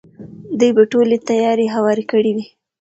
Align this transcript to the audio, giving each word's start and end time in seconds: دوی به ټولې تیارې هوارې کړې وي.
دوی 0.59 0.71
به 0.77 0.83
ټولې 0.91 1.17
تیارې 1.29 1.65
هوارې 1.75 2.03
کړې 2.11 2.31
وي. 2.35 2.45